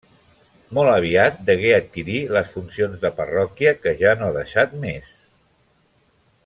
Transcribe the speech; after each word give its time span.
Molt 0.77 0.93
aviat 0.93 1.37
degué 1.49 1.75
adquirir 1.75 2.17
les 2.37 2.55
funcions 2.55 3.05
de 3.05 3.13
parròquia, 3.21 3.77
que 3.85 3.97
ja 4.03 4.15
no 4.23 4.29
ha 4.31 4.37
deixat 4.43 4.75
més. 4.87 5.17